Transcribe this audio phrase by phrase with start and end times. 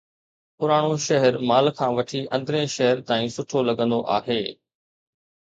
[0.57, 4.41] پراڻو شهر مال کان وٺي اندرين شهر تائين سٺو لڳندو آهي.